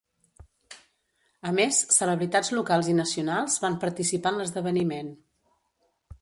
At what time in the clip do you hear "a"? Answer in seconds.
1.49-1.51